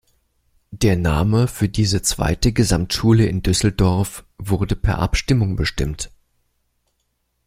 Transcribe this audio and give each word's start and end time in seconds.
Der 0.71 0.97
Name 0.97 1.47
für 1.47 1.69
diese 1.69 2.01
zweite 2.01 2.53
Gesamtschule 2.53 3.27
in 3.27 3.43
Düsseldorf 3.43 4.23
wurde 4.39 4.75
per 4.75 4.97
Abstimmung 4.97 5.55
bestimmt. 5.55 6.09